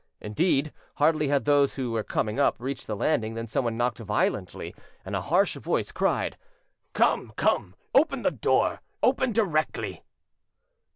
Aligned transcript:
Indeed, 0.19 0.73
hardly 0.95 1.27
had 1.27 1.45
those 1.45 1.75
who 1.75 1.91
were 1.91 2.01
coming 2.01 2.39
up 2.39 2.55
reached 2.57 2.87
the 2.87 2.95
landing 2.95 3.35
than 3.35 3.45
someone 3.45 3.77
knocked 3.77 3.99
violently, 3.99 4.73
and 5.05 5.15
a 5.15 5.21
harsh 5.21 5.55
voice 5.57 5.91
cried: 5.91 6.39
"Come, 6.93 7.33
come, 7.35 7.75
open 7.93 8.23
the 8.23 8.31
door; 8.31 8.81
open 9.03 9.31
directly." 9.31 10.03